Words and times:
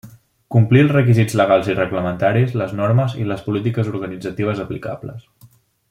Complir 0.53 0.79
els 0.83 0.93
requisits 0.95 1.35
legals 1.41 1.69
i 1.73 1.75
reglamentaris, 1.81 2.57
les 2.63 2.73
normes 2.81 3.13
i 3.25 3.29
les 3.33 3.45
polítiques 3.51 3.93
organitzatives 3.95 4.65
aplicables. 4.65 5.31